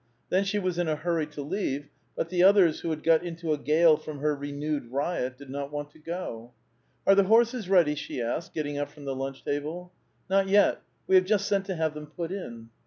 [0.29, 3.53] Then she was in a hurry to leave; but the others, who had got into
[3.53, 6.53] a gale from her renewed riot, did not want to go.
[6.79, 9.91] '*" Are the horses ready?" she asked, getting up from the lunch table.
[10.09, 10.81] '* Not yet.
[11.05, 12.69] We have just sent to have them put in."